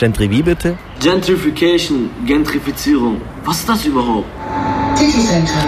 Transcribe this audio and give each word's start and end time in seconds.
Gentry 0.00 0.30
wie 0.30 0.42
bitte? 0.42 0.78
Gentrification, 1.02 2.08
Gentrifizierung. 2.24 3.20
Was 3.44 3.58
ist 3.58 3.68
das 3.68 3.84
überhaupt? 3.84 4.26
City 4.96 5.20
Center. 5.20 5.62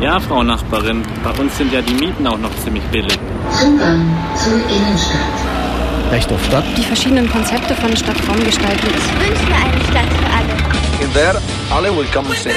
Ja, 0.00 0.20
Frau 0.20 0.44
Nachbarin, 0.44 1.02
bei 1.24 1.30
uns 1.32 1.58
sind 1.58 1.72
ja 1.72 1.82
die 1.82 1.94
Mieten 1.94 2.24
auch 2.28 2.38
noch 2.38 2.54
ziemlich 2.62 2.84
billig. 2.92 3.18
Zugang 3.50 4.16
zur 4.36 4.54
Innenstadt. 4.54 6.12
Recht 6.12 6.30
auf 6.30 6.44
Stadt? 6.44 6.64
Die 6.76 6.84
verschiedenen 6.84 7.28
Konzepte 7.28 7.74
von 7.74 7.96
Stadtraumgestaltung. 7.96 8.90
Ich 8.90 9.28
wünsche 9.28 9.44
mir 9.46 9.56
eine 9.56 9.84
Stadt 9.90 10.12
für 10.20 10.30
alle. 10.36 11.04
In 11.04 11.12
der 11.12 11.42
alle 11.76 11.96
willkommen 11.96 12.32
sind. 12.40 12.54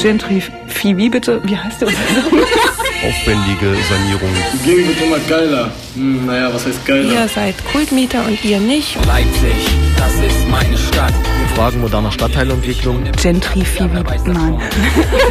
Gentry 0.00 0.44
Phoebe, 0.68 1.10
bitte. 1.10 1.40
Wie 1.42 1.58
heißt 1.58 1.82
der? 1.82 1.88
Aufwendige 3.06 3.76
Sanierung. 3.88 4.30
Die 4.52 4.68
Gegend 4.68 4.88
wird 4.88 5.06
immer 5.06 5.18
geiler. 5.28 5.70
Hm, 5.94 6.26
naja, 6.26 6.52
was 6.52 6.66
heißt 6.66 6.84
geiler? 6.84 7.12
Ihr 7.12 7.28
seid 7.28 7.54
Kultmieter 7.70 8.24
und 8.26 8.44
ihr 8.44 8.58
nicht. 8.58 8.96
Leipzig, 9.06 9.54
das 9.96 10.12
ist 10.14 10.48
meine 10.50 10.76
Stadt. 10.76 11.14
Fragen 11.54 11.80
moderner 11.80 12.10
Stadtteilentwicklung. 12.10 13.04
Gentry 13.22 13.64
Phoebe, 13.64 14.04
nein. 14.26 14.60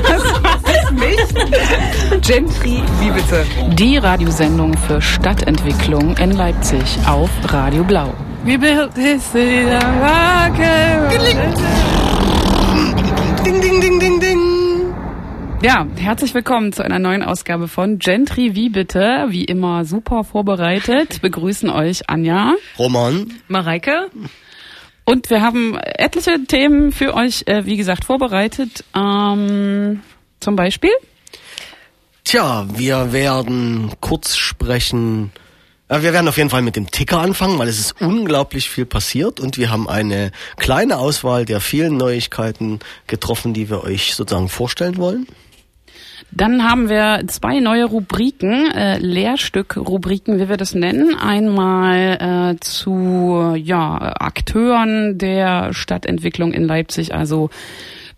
das 0.07 0.23
weiß 0.23 0.91
nicht. 0.91 2.25
Gentry, 2.25 2.81
wie 3.01 3.11
bitte? 3.11 3.45
Die 3.73 3.97
Radiosendung 3.97 4.77
für 4.87 5.01
Stadtentwicklung 5.01 6.15
in 6.15 6.31
Leipzig 6.31 6.81
auf 7.05 7.29
Radio 7.49 7.83
Blau. 7.83 8.13
Wie 8.45 8.57
built 8.57 8.95
this 8.95 9.21
city 9.31 9.65
Ding, 13.43 13.61
ding, 13.61 13.61
ding, 13.61 13.81
ding, 13.81 13.99
ding. 13.99 14.04
Ja, 15.65 15.87
herzlich 15.95 16.35
willkommen 16.35 16.73
zu 16.73 16.83
einer 16.83 16.99
neuen 16.99 17.23
Ausgabe 17.23 17.67
von 17.67 17.97
Gentry 17.97 18.53
Wie 18.53 18.69
bitte. 18.69 19.25
Wie 19.29 19.45
immer 19.45 19.83
super 19.83 20.23
vorbereitet. 20.23 21.19
Begrüßen 21.23 21.71
euch 21.71 22.07
Anja. 22.07 22.53
Roman. 22.77 23.33
Mareike. 23.47 24.11
Und 25.05 25.31
wir 25.31 25.41
haben 25.41 25.75
etliche 25.75 26.43
Themen 26.43 26.91
für 26.91 27.15
euch, 27.15 27.45
äh, 27.47 27.65
wie 27.65 27.77
gesagt, 27.77 28.05
vorbereitet. 28.05 28.83
Ähm, 28.95 30.01
zum 30.39 30.55
Beispiel? 30.55 30.91
Tja, 32.23 32.67
wir 32.71 33.11
werden 33.11 33.91
kurz 34.01 34.35
sprechen. 34.35 35.31
Ja, 35.89 36.03
wir 36.03 36.13
werden 36.13 36.27
auf 36.27 36.37
jeden 36.37 36.51
Fall 36.51 36.61
mit 36.61 36.75
dem 36.75 36.91
Ticker 36.91 37.21
anfangen, 37.21 37.57
weil 37.57 37.69
es 37.69 37.79
ist 37.79 37.99
unglaublich 37.99 38.69
viel 38.69 38.85
passiert 38.85 39.39
und 39.39 39.57
wir 39.57 39.71
haben 39.71 39.89
eine 39.89 40.31
kleine 40.57 40.99
Auswahl 40.99 41.43
der 41.45 41.59
vielen 41.59 41.97
Neuigkeiten 41.97 42.81
getroffen, 43.07 43.55
die 43.55 43.67
wir 43.71 43.83
euch 43.83 44.13
sozusagen 44.13 44.49
vorstellen 44.49 44.97
wollen. 44.97 45.25
Dann 46.31 46.63
haben 46.63 46.89
wir 46.89 47.23
zwei 47.27 47.59
neue 47.59 47.85
Rubriken, 47.85 48.71
äh, 48.71 48.97
Lehrstück-Rubriken, 48.97 50.39
wie 50.39 50.49
wir 50.49 50.57
das 50.57 50.75
nennen. 50.75 51.15
Einmal 51.15 52.55
äh, 52.55 52.59
zu 52.59 53.53
ja, 53.55 54.13
Akteuren 54.19 55.17
der 55.17 55.73
Stadtentwicklung 55.73 56.53
in 56.53 56.63
Leipzig, 56.63 57.13
also 57.13 57.49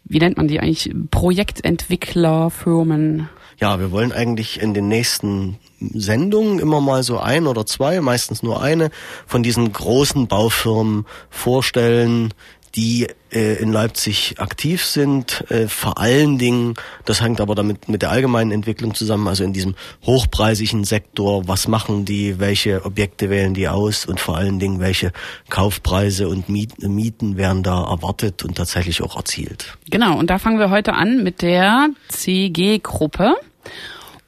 wie 0.09 0.19
nennt 0.19 0.37
man 0.37 0.47
die 0.47 0.59
eigentlich? 0.59 0.91
Projektentwicklerfirmen. 1.11 3.29
Ja, 3.59 3.79
wir 3.79 3.91
wollen 3.91 4.11
eigentlich 4.11 4.61
in 4.61 4.75
den 4.75 4.87
nächsten 4.87 5.57
Sendungen 5.79 6.59
immer 6.59 6.79
mal 6.79 7.01
so 7.03 7.17
ein 7.17 7.47
oder 7.47 7.65
zwei, 7.65 7.99
meistens 8.01 8.43
nur 8.43 8.61
eine, 8.61 8.91
von 9.25 9.41
diesen 9.41 9.73
großen 9.73 10.27
Baufirmen 10.27 11.07
vorstellen, 11.29 12.35
die 12.77 13.07
äh, 13.33 13.55
in 13.55 13.73
Leipzig 13.73 14.35
aktiv 14.37 14.85
sind, 14.85 15.43
äh, 15.49 15.67
vor 15.67 15.97
allen 15.97 16.37
Dingen, 16.37 16.75
das 17.05 17.21
hängt 17.21 17.41
aber 17.41 17.55
damit 17.55 17.89
mit 17.89 18.03
der 18.03 18.11
allgemeinen 18.11 18.51
Entwicklung 18.51 18.93
zusammen, 18.93 19.27
also 19.27 19.43
in 19.43 19.51
diesem 19.51 19.73
hochpreisigen 20.05 20.83
Sektor, 20.83 21.47
was 21.47 21.67
machen 21.67 22.05
die, 22.05 22.39
welche 22.39 22.85
Objekte 22.85 23.31
wählen 23.31 23.55
die 23.55 23.67
aus 23.67 24.05
und 24.05 24.19
vor 24.19 24.37
allen 24.37 24.59
Dingen, 24.59 24.79
welche 24.79 25.11
Kaufpreise 25.49 26.27
und 26.29 26.49
Miet 26.49 26.81
Mieten 26.87 27.37
werden 27.37 27.63
da 27.63 27.83
erwartet 27.83 28.45
und 28.45 28.55
tatsächlich 28.55 29.01
auch 29.01 29.17
erzielt. 29.17 29.75
Genau, 29.89 30.17
und 30.17 30.29
da 30.29 30.37
fangen 30.37 30.59
wir 30.59 30.69
heute 30.69 30.93
an 30.93 31.23
mit 31.23 31.41
der 31.41 31.89
CG-Gruppe. 32.09 33.35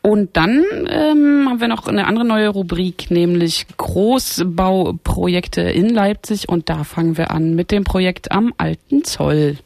Und 0.01 0.37
dann 0.37 0.63
ähm, 0.87 1.47
haben 1.49 1.59
wir 1.59 1.67
noch 1.67 1.85
eine 1.87 2.07
andere 2.07 2.25
neue 2.25 2.49
Rubrik, 2.49 3.11
nämlich 3.11 3.67
Großbauprojekte 3.75 5.61
in 5.61 5.89
Leipzig. 5.89 6.47
Und 6.47 6.69
da 6.69 6.85
fangen 6.85 7.17
wir 7.17 7.31
an 7.31 7.55
mit 7.55 7.71
dem 7.71 7.83
Projekt 7.83 8.31
am 8.31 8.53
Alten 8.57 9.03
Zoll. 9.03 9.57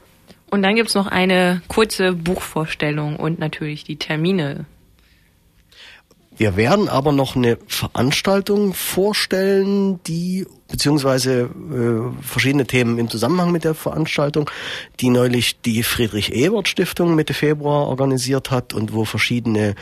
Und 0.49 0.63
dann 0.63 0.75
gibt's 0.75 0.95
noch 0.95 1.07
eine 1.07 1.61
kurze 1.67 2.13
Buchvorstellung 2.13 3.15
und 3.17 3.39
natürlich 3.39 3.83
die 3.83 3.97
Termine. 3.97 4.65
Wir 6.35 6.55
werden 6.55 6.89
aber 6.89 7.11
noch 7.11 7.35
eine 7.35 7.59
Veranstaltung 7.67 8.73
vorstellen, 8.73 9.99
die 10.07 10.47
beziehungsweise 10.67 11.41
äh, 11.41 12.23
verschiedene 12.23 12.65
Themen 12.65 12.97
im 12.97 13.09
Zusammenhang 13.09 13.51
mit 13.51 13.63
der 13.63 13.75
Veranstaltung, 13.75 14.49
die 14.99 15.09
neulich 15.09 15.61
die 15.61 15.83
Friedrich 15.83 16.33
Ebert 16.33 16.67
Stiftung 16.67 17.13
Mitte 17.13 17.35
Februar 17.35 17.87
organisiert 17.87 18.49
hat 18.49 18.73
und 18.73 18.93
wo 18.93 19.05
verschiedene 19.05 19.75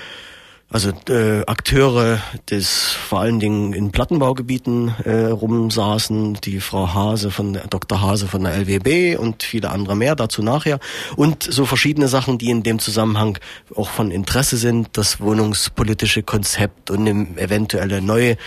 also 0.72 0.92
äh, 1.10 1.46
Akteure 1.48 2.20
des 2.50 2.92
vor 2.92 3.20
allen 3.20 3.40
Dingen 3.40 3.74
in 3.74 3.92
Plattenbaugebieten 3.92 4.94
äh, 5.04 5.26
rumsaßen, 5.26 6.36
die 6.36 6.62
Frau 6.62 6.94
Hase 6.94 7.30
von 7.30 7.60
Dr. 7.70 8.02
Hase 8.02 8.28
von 8.28 8.44
der 8.44 8.54
LWB 8.54 9.20
und 9.20 9.44
viele 9.44 9.70
andere 9.70 9.96
mehr, 9.96 10.16
dazu 10.16 10.42
nachher. 10.42 10.80
Und 11.18 11.44
so 11.44 11.66
verschiedene 11.66 12.08
Sachen, 12.08 12.38
die 12.38 12.50
in 12.50 12.64
dem 12.64 12.80
Zusammenhang 12.80 13.38
auch 13.76 13.90
von 13.90 14.12
Interesse 14.12 14.56
sind, 14.56 14.90
das 14.94 15.20
wohnungspolitische 15.20 16.24
Konzept 16.24 16.90
und 16.90 17.08
eine 17.08 17.28
eventuelle 17.38 18.02
neue 18.02 18.38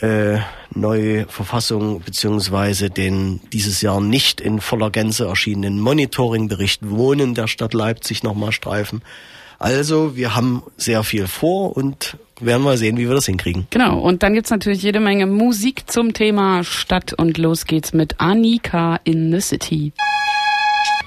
äh, 0.00 0.38
neue 0.74 1.26
Verfassung 1.26 2.02
beziehungsweise 2.02 2.90
den 2.90 3.40
dieses 3.52 3.80
Jahr 3.80 4.00
nicht 4.00 4.42
in 4.42 4.60
voller 4.60 4.90
Gänze 4.90 5.26
erschienenen 5.26 5.80
Monitoringbericht 5.80 6.90
Wohnen 6.90 7.34
der 7.34 7.48
Stadt 7.48 7.72
Leipzig 7.72 8.22
nochmal 8.22 8.52
streifen. 8.52 9.00
Also 9.58 10.16
wir 10.16 10.34
haben 10.34 10.62
sehr 10.76 11.02
viel 11.02 11.26
vor 11.26 11.76
und 11.76 12.16
werden 12.40 12.62
mal 12.62 12.76
sehen, 12.76 12.98
wie 12.98 13.08
wir 13.08 13.14
das 13.14 13.26
hinkriegen. 13.26 13.66
Genau, 13.70 13.98
und 13.98 14.22
dann 14.22 14.34
gibt's 14.34 14.50
natürlich 14.50 14.82
jede 14.82 15.00
Menge 15.00 15.26
Musik 15.26 15.90
zum 15.90 16.12
Thema 16.12 16.64
Stadt 16.64 17.14
und 17.14 17.38
los 17.38 17.64
geht's 17.64 17.92
mit 17.92 18.20
Annika 18.20 19.00
in 19.04 19.32
the 19.32 19.40
City. 19.40 19.92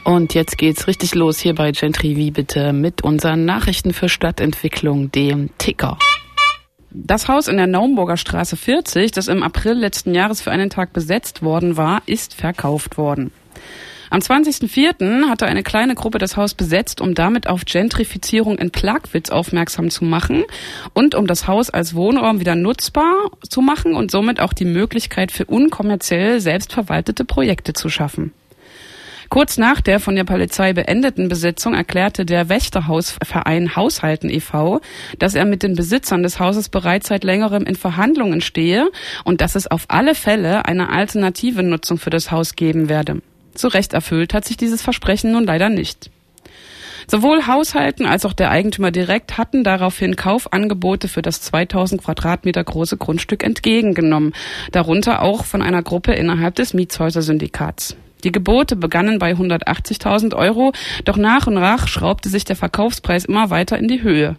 Und 0.03 0.33
jetzt 0.33 0.57
geht's 0.57 0.87
richtig 0.87 1.13
los 1.13 1.39
hier 1.39 1.53
bei 1.53 1.71
Gentry 1.71 2.15
wie 2.15 2.31
bitte 2.31 2.73
mit 2.73 3.03
unseren 3.03 3.45
Nachrichten 3.45 3.93
für 3.93 4.09
Stadtentwicklung, 4.09 5.11
dem 5.11 5.49
Ticker. 5.59 5.99
Das 6.89 7.27
Haus 7.27 7.47
in 7.47 7.57
der 7.57 7.67
Naumburger 7.67 8.17
Straße 8.17 8.57
40, 8.57 9.11
das 9.11 9.27
im 9.27 9.43
April 9.43 9.73
letzten 9.73 10.15
Jahres 10.15 10.41
für 10.41 10.49
einen 10.49 10.71
Tag 10.71 10.93
besetzt 10.93 11.43
worden 11.43 11.77
war, 11.77 12.01
ist 12.07 12.33
verkauft 12.33 12.97
worden. 12.97 13.31
Am 14.11 14.19
20.04. 14.19 15.29
hatte 15.29 15.45
eine 15.45 15.61
kleine 15.61 15.93
Gruppe 15.93 16.17
das 16.17 16.35
Haus 16.35 16.55
besetzt, 16.55 16.99
um 16.99 17.13
damit 17.13 17.47
auf 17.47 17.65
Gentrifizierung 17.65 18.57
in 18.57 18.71
Plagwitz 18.71 19.29
aufmerksam 19.29 19.91
zu 19.91 20.03
machen 20.03 20.45
und 20.93 21.13
um 21.13 21.27
das 21.27 21.47
Haus 21.47 21.69
als 21.69 21.93
Wohnraum 21.93 22.39
wieder 22.39 22.55
nutzbar 22.55 23.29
zu 23.47 23.61
machen 23.61 23.93
und 23.93 24.09
somit 24.09 24.39
auch 24.39 24.53
die 24.53 24.65
Möglichkeit 24.65 25.31
für 25.31 25.45
unkommerziell 25.45 26.41
selbstverwaltete 26.41 27.23
Projekte 27.23 27.73
zu 27.73 27.89
schaffen. 27.89 28.33
Kurz 29.29 29.59
nach 29.59 29.79
der 29.79 29.99
von 29.99 30.15
der 30.15 30.23
Polizei 30.23 30.73
beendeten 30.73 31.29
Besetzung 31.29 31.75
erklärte 31.75 32.25
der 32.25 32.49
Wächterhausverein 32.49 33.75
Haushalten 33.75 34.27
e.V., 34.27 34.81
dass 35.19 35.35
er 35.35 35.45
mit 35.45 35.61
den 35.61 35.75
Besitzern 35.75 36.23
des 36.23 36.39
Hauses 36.39 36.69
bereits 36.69 37.09
seit 37.09 37.23
längerem 37.23 37.65
in 37.65 37.75
Verhandlungen 37.75 38.41
stehe 38.41 38.89
und 39.23 39.41
dass 39.41 39.53
es 39.53 39.67
auf 39.67 39.85
alle 39.87 40.15
Fälle 40.15 40.65
eine 40.65 40.89
alternative 40.89 41.61
Nutzung 41.61 41.99
für 41.99 42.09
das 42.09 42.31
Haus 42.31 42.55
geben 42.55 42.89
werde. 42.89 43.21
So 43.59 43.67
recht 43.67 43.91
erfüllt 43.91 44.33
hat 44.33 44.45
sich 44.45 44.55
dieses 44.55 44.81
Versprechen 44.81 45.33
nun 45.33 45.43
leider 45.43 45.67
nicht. 45.67 46.09
Sowohl 47.07 47.45
Haushalten 47.45 48.05
als 48.05 48.25
auch 48.25 48.31
der 48.31 48.51
Eigentümer 48.51 48.89
direkt 48.89 49.37
hatten 49.37 49.65
daraufhin 49.65 50.15
Kaufangebote 50.15 51.09
für 51.09 51.21
das 51.21 51.41
2000 51.41 52.01
Quadratmeter 52.01 52.63
große 52.63 52.95
Grundstück 52.95 53.43
entgegengenommen, 53.43 54.33
darunter 54.71 55.21
auch 55.21 55.43
von 55.43 55.61
einer 55.61 55.83
Gruppe 55.83 56.13
innerhalb 56.13 56.55
des 56.55 56.73
Mietshäuser-Syndikats. 56.73 57.97
Die 58.23 58.31
Gebote 58.31 58.75
begannen 58.75 59.17
bei 59.17 59.31
180.000 59.31 60.35
Euro, 60.35 60.73
doch 61.05 61.15
nach 61.15 61.47
und 61.47 61.53
nach 61.53 61.87
schraubte 61.87 62.27
sich 62.27 62.43
der 62.43 62.57
Verkaufspreis 62.57 63.25
immer 63.25 63.49
weiter 63.49 63.77
in 63.77 63.87
die 63.87 64.03
Höhe. 64.03 64.35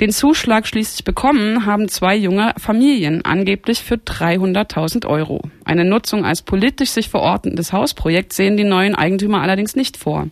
Den 0.00 0.10
Zuschlag 0.10 0.66
schließlich 0.66 1.04
bekommen 1.04 1.64
haben 1.64 1.88
zwei 1.88 2.16
junge 2.16 2.52
Familien, 2.58 3.24
angeblich 3.24 3.82
für 3.82 3.94
300.000 3.94 5.06
Euro. 5.06 5.42
Eine 5.64 5.84
Nutzung 5.84 6.24
als 6.24 6.42
politisch 6.42 6.90
sich 6.90 7.08
verordnetes 7.08 7.72
Hausprojekt 7.72 8.32
sehen 8.32 8.56
die 8.56 8.64
neuen 8.64 8.96
Eigentümer 8.96 9.40
allerdings 9.40 9.76
nicht 9.76 9.96
vor. 9.96 10.28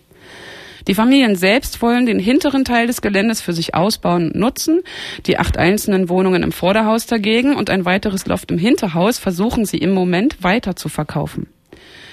Die 0.89 0.95
Familien 0.95 1.37
selbst 1.37 1.83
wollen 1.83 2.07
den 2.07 2.19
hinteren 2.19 2.65
Teil 2.65 2.87
des 2.87 3.03
Geländes 3.03 3.41
für 3.41 3.53
sich 3.53 3.75
ausbauen 3.75 4.33
und 4.33 4.35
nutzen. 4.35 4.81
Die 5.27 5.39
acht 5.39 5.59
einzelnen 5.59 6.09
Wohnungen 6.09 6.43
im 6.43 6.53
Vorderhaus 6.53 7.07
dagegen 7.07 7.55
und 7.55 7.71
ein 7.71 7.85
weiteres 7.85 8.27
Loft 8.27 8.51
im 8.51 8.59
Hinterhaus 8.59 9.19
versuchen 9.19 9.67
sie 9.67 9.79
im 9.79 9.93
Moment 9.93 10.43
weiter 10.43 10.75
zu 10.77 10.89
verkaufen. 10.89 11.47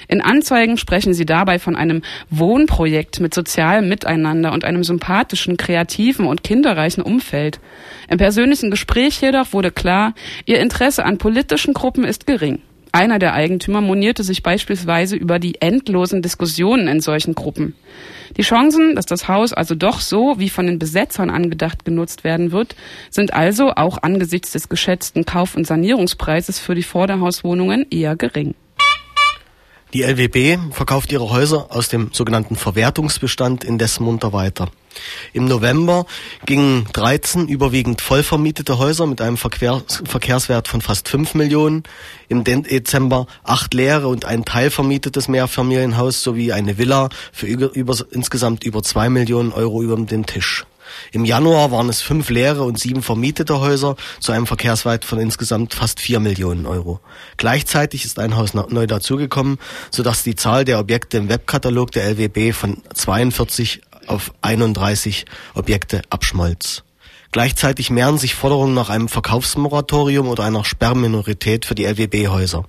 In 0.08 0.22
Anzeigen 0.22 0.78
sprechen 0.78 1.14
sie 1.14 1.26
dabei 1.26 1.60
von 1.60 1.76
einem 1.76 2.02
Wohnprojekt 2.30 3.20
mit 3.20 3.34
sozialem 3.34 3.90
Miteinander 3.90 4.54
und 4.54 4.64
einem 4.64 4.84
sympathischen, 4.84 5.58
kreativen 5.58 6.26
und 6.26 6.44
kinderreichen 6.44 7.04
Umfeld. 7.04 7.60
Im 8.10 8.18
persönlichen 8.18 8.72
Gespräch 8.72 9.22
jedoch 9.22 9.52
wurde 9.52 9.72
klar, 9.72 10.14
ihr 10.46 10.60
Interesse 10.60 11.04
an 11.04 11.18
politischen 11.18 11.74
Gruppen 11.74 12.06
ist 12.06 12.26
gering. 12.26 12.62
Einer 12.94 13.20
der 13.20 13.34
Eigentümer 13.34 13.82
monierte 13.82 14.24
sich 14.24 14.44
beispielsweise 14.44 15.18
über 15.18 15.40
die 15.40 15.62
endlosen 15.62 16.22
Diskussionen 16.22 16.88
in 16.88 17.02
solchen 17.02 17.36
Gruppen. 17.36 17.76
Die 18.38 18.42
Chancen, 18.44 18.96
dass 18.96 19.06
das 19.06 19.28
Haus 19.28 19.54
also 19.54 19.76
doch 19.76 20.00
so 20.00 20.40
wie 20.40 20.50
von 20.50 20.68
den 20.68 20.80
Besetzern 20.80 21.30
angedacht 21.30 21.86
genutzt 21.86 22.24
werden 22.24 22.52
wird, 22.52 22.76
sind 23.10 23.34
also 23.34 23.72
auch 23.76 24.00
angesichts 24.02 24.54
des 24.54 24.70
geschätzten 24.70 25.26
Kauf- 25.26 25.56
und 25.56 25.68
Sanierungspreises 25.68 26.60
für 26.60 26.76
die 26.76 26.84
Vorderhauswohnungen 26.84 27.86
eher 27.92 28.16
gering. 28.16 28.56
Die 29.94 30.04
LWB 30.04 30.74
verkauft 30.74 31.12
ihre 31.14 31.30
Häuser 31.30 31.68
aus 31.70 31.88
dem 31.88 32.10
sogenannten 32.12 32.58
Verwertungsbestand 32.58 33.64
indes 33.64 34.00
munter 34.02 34.34
weiter. 34.34 34.70
Im 35.32 35.46
November 35.46 36.06
gingen 36.46 36.88
13 36.92 37.48
überwiegend 37.48 38.02
vollvermietete 38.02 38.80
Häuser 38.80 39.06
mit 39.06 39.22
einem 39.22 39.38
Verkehr, 39.38 39.82
Verkehrswert 40.06 40.68
von 40.68 40.82
fast 40.82 41.08
5 41.08 41.36
Millionen, 41.36 41.84
im 42.28 42.44
Dezember 42.44 43.28
acht 43.44 43.74
leere 43.74 44.08
und 44.08 44.26
ein 44.26 44.44
teilvermietetes 44.44 45.28
Mehrfamilienhaus 45.28 46.22
sowie 46.22 46.52
eine 46.52 46.78
Villa 46.78 47.10
für 47.32 47.46
über, 47.46 47.96
insgesamt 48.12 48.64
über 48.64 48.84
2 48.84 49.10
Millionen 49.10 49.54
Euro 49.54 49.82
über 49.82 49.96
den 49.96 50.26
Tisch. 50.26 50.66
Im 51.12 51.26
Januar 51.26 51.72
waren 51.72 51.90
es 51.90 52.02
fünf 52.02 52.30
leere 52.30 52.64
und 52.64 52.80
sieben 52.80 53.02
vermietete 53.02 53.60
Häuser 53.60 53.96
zu 54.20 54.32
einem 54.32 54.48
Verkehrswert 54.48 55.06
von 55.06 55.20
insgesamt 55.20 55.74
fast 55.74 56.00
vier 56.00 56.20
Millionen 56.20 56.66
Euro. 56.66 57.00
Gleichzeitig 57.38 58.06
ist 58.06 58.20
ein 58.20 58.36
Haus 58.36 58.54
neu 58.54 58.88
dazugekommen, 58.88 59.58
sodass 59.92 60.24
die 60.24 60.36
Zahl 60.36 60.66
der 60.66 60.80
Objekte 60.80 61.18
im 61.18 61.30
Webkatalog 61.30 61.92
der 61.92 62.06
LWB 62.12 62.54
von 62.54 62.82
42 62.94 63.82
auf 64.08 64.34
31 64.42 65.26
Objekte 65.54 66.02
abschmolz. 66.10 66.84
Gleichzeitig 67.32 67.90
mehren 67.90 68.18
sich 68.18 68.36
Forderungen 68.36 68.74
nach 68.74 68.90
einem 68.90 69.10
Verkaufsmoratorium 69.10 70.28
oder 70.28 70.44
einer 70.44 70.64
Sperrminorität 70.64 71.66
für 71.66 71.76
die 71.76 71.86
LWB-Häuser. 71.86 72.66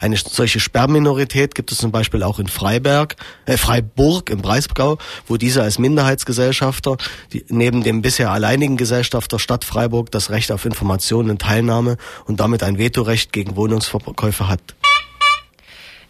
Eine 0.00 0.16
solche 0.16 0.60
Sperrminorität 0.60 1.54
gibt 1.54 1.72
es 1.72 1.78
zum 1.78 1.92
Beispiel 1.92 2.22
auch 2.22 2.38
in 2.38 2.46
Freiberg, 2.46 3.16
äh, 3.46 3.56
Freiburg 3.56 4.30
im 4.30 4.42
Breisgau, 4.42 4.98
wo 5.26 5.36
diese 5.36 5.62
als 5.62 5.78
Minderheitsgesellschafter 5.78 6.96
die, 7.32 7.44
neben 7.48 7.82
dem 7.82 8.02
bisher 8.02 8.30
alleinigen 8.30 8.76
Gesellschafter 8.76 9.38
Stadt 9.38 9.64
Freiburg 9.64 10.10
das 10.10 10.30
Recht 10.30 10.52
auf 10.52 10.64
Informationen 10.64 11.30
und 11.30 11.42
Teilnahme 11.42 11.96
und 12.26 12.40
damit 12.40 12.62
ein 12.62 12.78
Vetorecht 12.78 13.32
gegen 13.32 13.56
Wohnungsverkäufe 13.56 14.48
hat. 14.48 14.60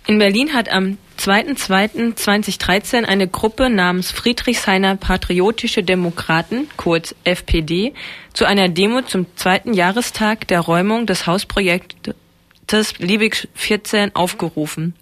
In 0.07 0.19
Berlin 0.19 0.55
hat 0.55 0.69
am 0.71 0.99
2.2.2013 1.19 3.05
eine 3.05 3.29
Gruppe 3.29 3.69
namens 3.69 4.11
Friedrichshainer 4.11 4.97
Patriotische 4.97 5.83
Demokraten, 5.83 6.69
kurz 6.77 7.15
FPD, 7.25 7.93
zu 8.33 8.47
einer 8.47 8.69
Demo 8.69 9.03
zum 9.03 9.27
zweiten 9.37 9.75
Jahrestag 9.75 10.49
der 10.49 10.61
Räumung 10.61 11.07
des 11.07 11.27
Hausprojektes 11.27 12.15
Liebig 12.99 13.49
14 13.55 14.15
aufgerufen. 14.15 14.95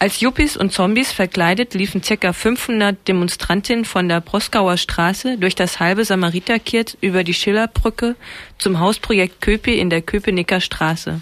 Als 0.00 0.20
Yuppies 0.20 0.56
und 0.56 0.72
Zombies 0.72 1.10
verkleidet 1.10 1.74
liefen 1.74 2.02
ca. 2.02 2.32
500 2.32 3.08
Demonstrantinnen 3.08 3.84
von 3.84 4.08
der 4.08 4.20
Proskauer 4.20 4.76
Straße 4.76 5.38
durch 5.38 5.54
das 5.54 5.80
halbe 5.80 6.04
Samariterkiez 6.04 6.96
über 7.00 7.24
die 7.24 7.34
Schillerbrücke 7.34 8.14
zum 8.58 8.78
Hausprojekt 8.78 9.40
Köpi 9.40 9.78
in 9.78 9.90
der 9.90 10.02
Köpenicker 10.02 10.60
Straße. 10.60 11.20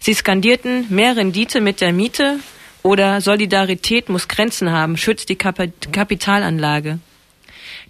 Sie 0.00 0.14
skandierten 0.14 0.86
mehr 0.90 1.16
Rendite 1.16 1.62
mit 1.62 1.80
der 1.80 1.94
Miete 1.94 2.40
oder 2.82 3.22
Solidarität 3.22 4.10
muss 4.10 4.28
Grenzen 4.28 4.70
haben, 4.70 4.98
schützt 4.98 5.30
die 5.30 5.36
Kap 5.36 5.58
Kapitalanlage. 5.90 6.98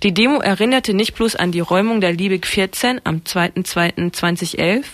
Die 0.04 0.12
Demo 0.12 0.40
erinnerte 0.40 0.92
nicht 0.92 1.14
bloß 1.14 1.34
an 1.34 1.50
die 1.50 1.60
Räumung 1.60 2.02
der 2.02 2.12
Liebig 2.12 2.46
14 2.46 3.00
am 3.04 3.22
2.2.2011, 3.24 4.84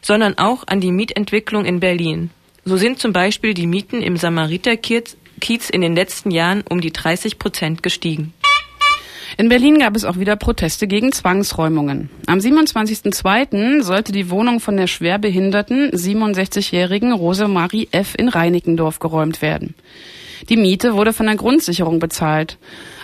sondern 0.00 0.38
auch 0.38 0.62
an 0.68 0.80
die 0.80 0.92
Mietentwicklung 0.92 1.64
in 1.64 1.80
Berlin. 1.80 2.30
So 2.64 2.76
sind 2.76 3.00
zum 3.00 3.12
Beispiel 3.12 3.54
die 3.54 3.66
Mieten 3.66 4.02
im 4.02 4.16
Samariterkiez 4.16 5.16
in 5.72 5.80
den 5.80 5.96
letzten 5.96 6.30
Jahren 6.30 6.62
um 6.70 6.80
die 6.80 6.92
30 6.92 7.40
Prozent 7.40 7.82
gestiegen. 7.82 8.34
In 9.36 9.48
Berlin 9.48 9.80
gab 9.80 9.96
es 9.96 10.04
auch 10.04 10.18
wieder 10.18 10.36
Proteste 10.36 10.86
gegen 10.86 11.10
Zwangsräumungen. 11.10 12.08
Am 12.26 12.38
27.02. 12.38 13.82
sollte 13.82 14.12
die 14.12 14.30
Wohnung 14.30 14.60
von 14.60 14.76
der 14.76 14.86
schwerbehinderten 14.86 15.90
67-jährigen 15.90 17.12
Rosemarie 17.12 17.88
F. 17.90 18.14
in 18.16 18.28
Reinickendorf 18.28 19.00
geräumt 19.00 19.42
werden. 19.42 19.74
Die 20.48 20.56
Miete 20.56 20.94
wurde 20.94 21.12
von 21.12 21.26
der 21.26 21.36
Grundsicherung 21.36 21.98
bezahlt. 21.98 22.58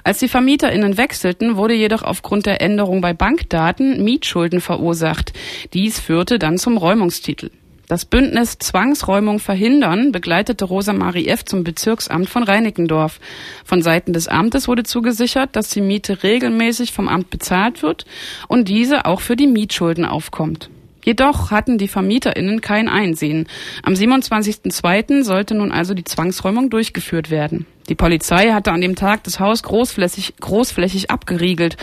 Als 0.05 0.19
die 0.19 0.29
VermieterInnen 0.29 0.97
wechselten, 0.97 1.57
wurde 1.57 1.75
jedoch 1.75 2.03
aufgrund 2.03 2.47
der 2.47 2.61
Änderung 2.61 3.01
bei 3.01 3.13
Bankdaten 3.13 4.03
Mietschulden 4.03 4.61
verursacht. 4.61 5.33
Dies 5.73 6.01
führte 6.01 6.39
dann 6.39 6.59
zum 6.59 6.77
Räumungstitel. 6.77 7.51
Das 7.89 8.05
Bündnis 8.05 8.59
Zwangsräumung 8.59 9.39
verhindern 9.39 10.13
begleitete 10.13 10.67
Rosa 10.67 10.93
Marie 10.93 11.27
F. 11.27 11.47
zum 11.47 11.65
Bezirksamt 11.65 12.29
von 12.29 12.43
Reinickendorf. 12.43 13.19
Von 13.65 13.81
Seiten 13.81 14.13
des 14.13 14.29
Amtes 14.29 14.69
wurde 14.69 14.83
zugesichert, 14.83 15.57
dass 15.57 15.71
die 15.71 15.81
Miete 15.81 16.23
regelmäßig 16.23 16.93
vom 16.93 17.09
Amt 17.09 17.31
bezahlt 17.31 17.83
wird 17.83 18.05
und 18.47 18.69
diese 18.69 19.07
auch 19.07 19.23
für 19.23 19.37
die 19.37 19.47
Mietschulden 19.47 20.05
aufkommt. 20.05 20.69
Jedoch 21.09 21.51
hatten 21.51 21.79
die 21.79 21.89
VermieterInnen 21.89 22.61
kein 22.61 22.87
Einsehen. 22.87 23.47
Am 23.83 23.95
27.02. 23.95 25.23
sollte 25.23 25.55
nun 25.55 25.73
also 25.73 25.95
die 25.95 26.05
Zwangsräumung 26.05 26.69
durchgeführt 26.69 27.31
werden. 27.31 27.65
Die 27.89 27.95
Polizei 27.95 28.53
hatte 28.53 28.73
an 28.73 28.83
dem 28.83 28.95
Tag 28.95 29.25
das 29.25 29.41
Haus 29.41 29.63
großflächig, 29.63 30.35
großflächig 30.39 31.11
abgeriegelt. 31.11 31.79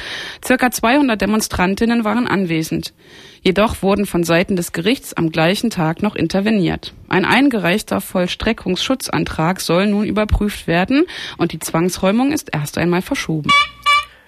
Circa 0.45 0.69
200 0.69 1.19
Demonstrantinnen 1.19 2.03
waren 2.03 2.27
anwesend. 2.27 2.93
Jedoch 3.41 3.81
wurden 3.81 4.05
von 4.05 4.23
Seiten 4.23 4.57
des 4.57 4.73
Gerichts 4.73 5.15
am 5.15 5.31
gleichen 5.31 5.71
Tag 5.71 6.03
noch 6.03 6.15
interveniert. 6.15 6.93
Ein 7.09 7.25
eingereichter 7.25 8.01
Vollstreckungsschutzantrag 8.01 9.59
soll 9.59 9.87
nun 9.87 10.05
überprüft 10.05 10.67
werden 10.67 11.05
und 11.39 11.51
die 11.51 11.59
Zwangsräumung 11.59 12.31
ist 12.31 12.49
erst 12.53 12.77
einmal 12.77 13.01
verschoben. 13.01 13.49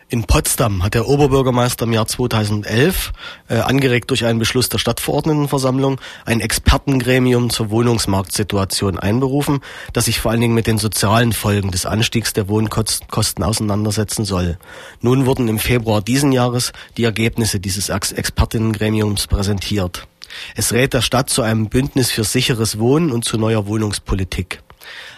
In 0.09 0.24
Potsdam 0.24 0.83
hat 0.83 0.94
der 0.94 1.06
Oberbürgermeister 1.06 1.83
im 1.83 1.92
Jahr 1.92 2.07
2011, 2.07 3.12
äh, 3.50 3.57
angeregt 3.57 4.09
durch 4.09 4.24
einen 4.24 4.39
Beschluss 4.39 4.69
der 4.69 4.77
Stadtverordnetenversammlung, 4.77 6.00
ein 6.24 6.39
Expertengremium 6.39 7.50
zur 7.50 7.71
Wohnungsmarktsituation 7.71 8.98
einberufen, 8.98 9.59
das 9.92 10.06
sich 10.06 10.21
vor 10.21 10.31
allen 10.31 10.39
Dingen 10.39 10.54
mit 10.54 10.65
den 10.65 10.77
sozialen 10.77 11.33
Folgen 11.33 11.71
des 11.71 11.86
Anstiegs 11.86 12.31
der 12.31 12.48
Wohnkosten 12.48 13.44
auseinandersetzen 13.44 14.24
soll. 14.24 14.57
Nun 15.01 15.25
wurden 15.25 15.50
im 15.50 15.59
Februar 15.59 16.01
diesen 16.01 16.31
Jahres 16.31 16.71
die 16.95 17.03
Ergebnisse 17.03 17.60
dieses 17.60 17.89
Ex 17.89 18.13
Expertinnengremiums 18.13 19.27
präsentiert. 19.27 20.07
Es 20.56 20.71
rät 20.71 20.94
der 20.94 21.01
Stadt 21.01 21.30
zu 21.30 21.42
einem 21.42 21.68
Bündnis 21.68 22.12
für 22.12 22.24
sicheres 22.24 22.80
Wohnen 22.80 23.12
und 23.12 23.25
zu 23.25 23.38
neuer 23.38 23.68
Wohnungspolitik. 23.68 24.63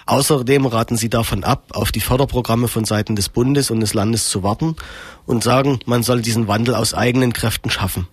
Außerdem 0.10 0.66
raten 0.66 0.98
sie 0.98 1.08
davon 1.08 1.44
ab, 1.44 1.66
auf 1.72 1.92
die 1.92 2.00
Förderprogramme 2.00 2.68
von 2.68 2.84
Seiten 2.84 3.16
des 3.16 3.30
Bundes 3.30 3.70
und 3.70 3.80
des 3.80 3.94
Landes 3.94 4.28
zu 4.28 4.42
warten 4.42 4.76
und 5.28 5.44
sagen, 5.44 5.82
man 5.86 6.02
soll 6.02 6.24
diesen 6.24 6.48
Wandel 6.48 6.74
aus 6.74 6.96
eigenen 6.96 7.32
Kräften 7.32 7.70
schaffen. 7.70 8.08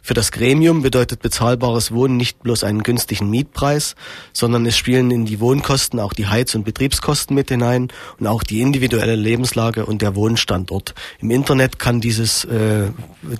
Für 0.00 0.14
das 0.14 0.32
Gremium 0.32 0.80
bedeutet 0.80 1.20
bezahlbares 1.20 1.92
Wohnen 1.92 2.16
nicht 2.16 2.42
bloß 2.42 2.64
einen 2.64 2.82
günstigen 2.82 3.28
Mietpreis, 3.28 3.94
sondern 4.32 4.64
es 4.64 4.78
spielen 4.78 5.10
in 5.10 5.26
die 5.26 5.38
Wohnkosten 5.38 6.00
auch 6.00 6.14
die 6.14 6.28
Heiz- 6.28 6.54
und 6.54 6.64
Betriebskosten 6.64 7.34
mit 7.34 7.50
hinein 7.50 7.88
und 8.18 8.26
auch 8.26 8.42
die 8.42 8.62
individuelle 8.62 9.14
Lebenslage 9.14 9.84
und 9.84 10.00
der 10.00 10.14
Wohnstandort. 10.14 10.94
Im 11.18 11.30
Internet 11.30 11.78
kann 11.78 12.00
dieses, 12.00 12.46
äh, 12.46 12.90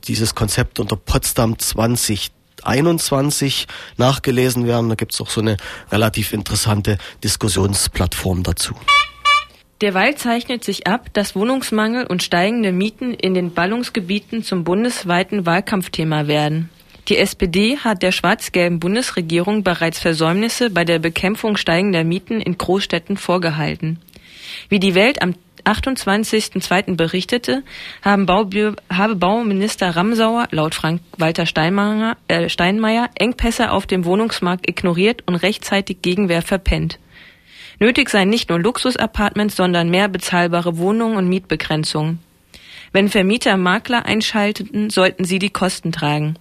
dieses 0.06 0.34
Konzept 0.34 0.78
unter 0.78 0.96
Potsdam 0.96 1.58
20 1.58 2.32
21 2.66 3.66
nachgelesen 3.96 4.66
werden. 4.66 4.88
Da 4.88 4.94
gibt 4.94 5.12
es 5.12 5.20
auch 5.20 5.30
so 5.30 5.40
eine 5.40 5.56
relativ 5.90 6.32
interessante 6.32 6.98
Diskussionsplattform 7.22 8.42
dazu. 8.42 8.74
Derweil 9.80 10.14
zeichnet 10.14 10.64
sich 10.64 10.86
ab, 10.86 11.08
dass 11.12 11.34
Wohnungsmangel 11.34 12.06
und 12.06 12.22
steigende 12.22 12.72
Mieten 12.72 13.12
in 13.12 13.34
den 13.34 13.52
Ballungsgebieten 13.52 14.42
zum 14.42 14.64
bundesweiten 14.64 15.46
Wahlkampfthema 15.46 16.26
werden. 16.26 16.70
Die 17.08 17.18
SPD 17.18 17.76
hat 17.76 18.02
der 18.02 18.12
schwarz-gelben 18.12 18.80
Bundesregierung 18.80 19.62
bereits 19.62 19.98
Versäumnisse 19.98 20.70
bei 20.70 20.84
der 20.84 21.00
Bekämpfung 21.00 21.58
steigender 21.58 22.02
Mieten 22.02 22.40
in 22.40 22.56
Großstädten 22.56 23.18
vorgehalten. 23.18 23.98
Wie 24.70 24.78
die 24.78 24.94
Welt 24.94 25.20
am 25.20 25.34
28.02. 25.64 26.96
berichtete, 26.96 27.62
haben 28.02 28.26
Baubü 28.26 28.74
habe 28.90 29.16
Bauminister 29.16 29.96
Ramsauer 29.96 30.48
laut 30.50 30.74
Frank-Walter 30.74 31.46
Steinmeier, 31.46 32.16
äh, 32.28 32.48
Steinmeier 32.48 33.10
Engpässe 33.14 33.70
auf 33.70 33.86
dem 33.86 34.04
Wohnungsmarkt 34.04 34.68
ignoriert 34.68 35.22
und 35.26 35.36
rechtzeitig 35.36 36.02
Gegenwehr 36.02 36.42
verpennt. 36.42 36.98
Nötig 37.80 38.10
seien 38.10 38.28
nicht 38.28 38.50
nur 38.50 38.60
Luxusapartments, 38.60 39.56
sondern 39.56 39.90
mehr 39.90 40.08
bezahlbare 40.08 40.78
Wohnungen 40.78 41.16
und 41.16 41.28
Mietbegrenzungen. 41.28 42.20
Wenn 42.92 43.08
Vermieter 43.08 43.56
Makler 43.56 44.06
einschalten, 44.06 44.90
sollten 44.90 45.24
sie 45.24 45.40
die 45.40 45.50
Kosten 45.50 45.90
tragen. 45.90 46.36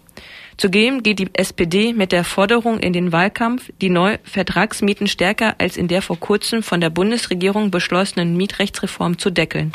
Zudem 0.57 1.03
geht 1.03 1.19
die 1.19 1.29
SPD 1.33 1.93
mit 1.93 2.11
der 2.11 2.23
Forderung 2.23 2.79
in 2.79 2.93
den 2.93 3.11
Wahlkampf, 3.11 3.71
die 3.81 3.89
Neuvertragsmieten 3.89 5.07
stärker 5.07 5.55
als 5.57 5.77
in 5.77 5.87
der 5.87 6.01
vor 6.01 6.19
kurzem 6.19 6.63
von 6.63 6.81
der 6.81 6.89
Bundesregierung 6.89 7.71
beschlossenen 7.71 8.37
Mietrechtsreform 8.37 9.17
zu 9.17 9.29
deckeln. 9.29 9.71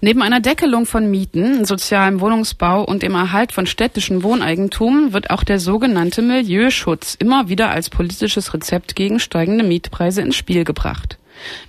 Neben 0.00 0.22
einer 0.22 0.38
Deckelung 0.38 0.86
von 0.86 1.10
Mieten, 1.10 1.64
sozialem 1.64 2.20
Wohnungsbau 2.20 2.84
und 2.84 3.02
dem 3.02 3.16
Erhalt 3.16 3.50
von 3.50 3.66
städtischem 3.66 4.22
Wohneigentum 4.22 5.12
wird 5.12 5.30
auch 5.30 5.42
der 5.42 5.58
sogenannte 5.58 6.22
Milieuschutz 6.22 7.16
immer 7.18 7.48
wieder 7.48 7.70
als 7.70 7.90
politisches 7.90 8.54
Rezept 8.54 8.94
gegen 8.94 9.18
steigende 9.18 9.64
Mietpreise 9.64 10.22
ins 10.22 10.36
Spiel 10.36 10.62
gebracht. 10.62 11.18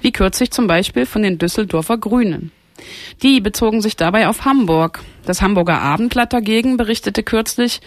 Wie 0.01 0.11
kürzlich 0.11 0.51
zum 0.51 0.67
Beispiel 0.67 1.07
von 1.07 1.23
den 1.23 1.39
Düsseldorfer 1.39 1.97
Grünen. 1.97 2.51
Die 3.23 3.41
bezogen 3.41 3.81
sich 3.81 3.95
dabei 3.95 4.27
auf 4.27 4.45
Hamburg. 4.45 5.01
Das 5.25 5.41
Hamburger 5.41 5.81
Abendblatt 5.81 6.33
dagegen 6.33 6.77
berichtete 6.77 7.23
kürzlich, 7.23 7.81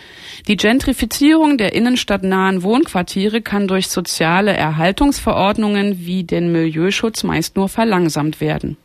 die 0.46 0.56
Gentrifizierung 0.56 1.58
der 1.58 1.74
innenstadtnahen 1.74 2.62
Wohnquartiere 2.62 3.42
kann 3.42 3.68
durch 3.68 3.88
soziale 3.88 4.52
Erhaltungsverordnungen 4.52 6.06
wie 6.06 6.24
den 6.24 6.52
Milieuschutz 6.52 7.22
meist 7.24 7.56
nur 7.56 7.68
verlangsamt 7.68 8.40
werden. 8.40 8.76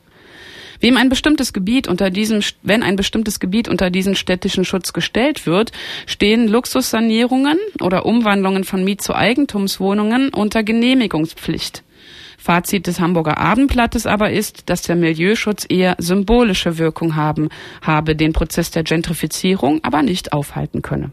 Wem 0.80 0.98
ein 0.98 1.10
bestimmtes 1.10 1.54
Gebiet 1.54 1.88
unter 1.88 2.10
diesem, 2.10 2.42
wenn 2.62 2.84
ein 2.84 2.96
bestimmtes 2.96 3.40
Gebiet 3.40 3.68
unter 3.68 3.90
diesen 3.90 4.16
städtischen 4.16 4.66
Schutz 4.66 4.94
gestellt 4.94 5.46
wird, 5.46 5.72
stehen 6.06 6.48
Luxussanierungen 6.48 7.58
oder 7.82 8.06
Umwandlungen 8.06 8.64
von 8.64 8.84
Miet- 8.84 9.02
zu 9.02 9.16
Eigentumswohnungen 9.16 10.30
unter 10.30 10.64
Genehmigungspflicht. 10.64 11.84
Fazit 12.48 12.88
des 12.88 13.02
Hamburger 13.02 13.40
Abendblattes 13.40 14.06
aber 14.06 14.32
ist, 14.32 14.70
dass 14.70 14.82
der 14.82 14.96
Milieuschutz 14.96 15.66
eher 15.68 15.98
symbolische 15.98 16.78
Wirkung 16.78 17.18
haben, 17.18 17.50
habe 17.82 18.16
den 18.16 18.32
Prozess 18.32 18.72
der 18.72 18.84
Gentrifizierung 18.84 19.82
aber 19.84 20.02
nicht 20.02 20.32
aufhalten 20.32 20.82
könne. 20.82 21.12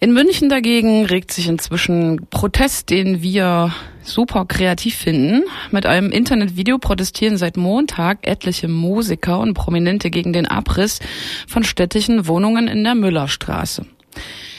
In 0.00 0.14
München 0.14 0.48
dagegen 0.48 1.04
regt 1.04 1.32
sich 1.32 1.48
inzwischen 1.48 2.28
Protest, 2.30 2.88
den 2.88 3.20
wir 3.20 3.74
super 4.02 4.46
kreativ 4.46 4.96
finden. 4.96 5.42
Mit 5.70 5.84
einem 5.84 6.10
Internetvideo 6.10 6.78
protestieren 6.78 7.36
seit 7.36 7.58
Montag 7.58 8.26
etliche 8.26 8.68
Musiker 8.68 9.38
und 9.40 9.52
Prominente 9.52 10.08
gegen 10.08 10.32
den 10.32 10.46
Abriss 10.46 10.98
von 11.46 11.62
städtischen 11.62 12.26
Wohnungen 12.26 12.68
in 12.68 12.84
der 12.84 12.94
Müllerstraße. 12.94 13.84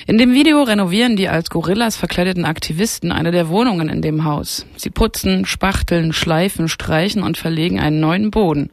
In 0.10 0.18
dem 0.18 0.34
Video 0.34 0.64
renovieren 0.64 1.18
die 1.18 1.28
als 1.28 1.50
Gorillas 1.50 1.98
verkleideten 1.98 2.46
Aktivisten 2.46 3.12
eine 3.12 3.32
der 3.32 3.50
Wohnungen 3.50 3.90
in 3.90 4.02
dem 4.02 4.24
Haus. 4.24 4.66
Sie 4.78 4.90
putzen, 4.90 5.46
spachteln, 5.46 6.14
schleifen, 6.14 6.70
streichen 6.70 7.24
und 7.24 7.38
verlegen 7.38 7.82
einen 7.82 8.00
neuen 8.00 8.32
Boden. 8.32 8.70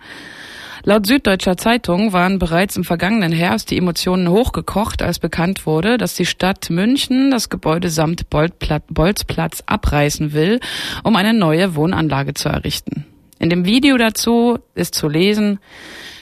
Laut 0.84 1.08
Süddeutscher 1.08 1.56
Zeitung 1.56 2.12
waren 2.12 2.38
bereits 2.38 2.76
im 2.76 2.84
vergangenen 2.84 3.32
Herbst 3.32 3.72
die 3.72 3.78
Emotionen 3.78 4.28
hochgekocht, 4.28 5.02
als 5.02 5.18
bekannt 5.18 5.66
wurde, 5.66 5.98
dass 5.98 6.14
die 6.14 6.24
Stadt 6.24 6.70
München 6.70 7.32
das 7.32 7.48
Gebäude 7.48 7.90
samt 7.90 8.30
Bolzplatz 8.30 9.64
abreißen 9.66 10.34
will, 10.34 10.60
um 11.02 11.16
eine 11.16 11.34
neue 11.34 11.74
Wohnanlage 11.74 12.34
zu 12.34 12.48
errichten. 12.48 13.06
In 13.40 13.50
dem 13.50 13.64
Video 13.64 13.96
dazu 13.96 14.60
ist 14.76 14.94
zu 14.94 15.08
lesen, 15.08 15.58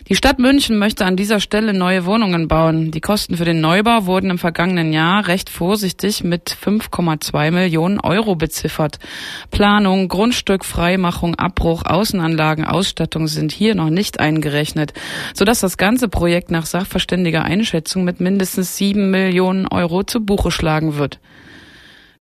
die 0.09 0.17
Stadt 0.17 0.39
München 0.39 0.79
möchte 0.79 1.05
an 1.05 1.17
dieser 1.17 1.39
Stelle 1.39 1.73
neue 1.73 2.05
Wohnungen 2.07 2.49
bauen. 2.49 2.91
Die 2.91 3.01
Kosten 3.01 3.37
für 3.37 3.45
den 3.45 3.61
Neubau 3.61 4.07
wurden 4.07 4.31
im 4.31 4.39
vergangenen 4.39 4.93
Jahr 4.93 5.29
recht 5.29 5.49
vorsichtig 5.49 6.25
mit 6.25 6.51
5,2 6.51 7.51
Millionen 7.53 8.01
Euro 8.01 8.35
beziffert. 8.35 8.99
Planung, 9.51 10.09
Grundstück, 10.09 10.65
Freimachung, 10.65 11.37
Abbruch, 11.37 11.85
Außenanlagen, 11.85 12.65
Ausstattung 12.65 13.29
sind 13.29 13.53
hier 13.53 13.75
noch 13.75 13.91
nicht 13.91 14.19
eingerechnet, 14.19 14.93
sodass 15.35 15.61
das 15.61 15.77
ganze 15.77 16.09
Projekt 16.09 16.51
nach 16.51 16.67
sachverständiger 16.67 17.45
Einschätzung 17.45 18.03
mit 18.03 18.21
mindestens 18.21 18.77
7 18.77 19.11
Millionen 19.11 19.69
Euro 19.69 20.03
zu 20.03 20.21
Buche 20.21 20.51
schlagen 20.51 20.97
wird. 20.97 21.21